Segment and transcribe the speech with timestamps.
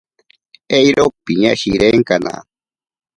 [0.77, 2.33] Eiro piñashirenkana.